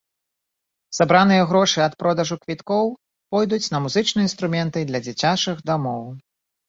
Сабраныя 0.99 1.43
грошы 1.51 1.79
ад 1.87 1.93
продажу 2.01 2.37
квіткоў 2.45 2.85
пойдуць 3.35 3.63
на 3.75 3.83
музычныя 3.87 4.25
інструменты 4.29 4.79
для 4.93 4.99
дзіцячых 5.09 5.57
дамоў. 5.73 6.03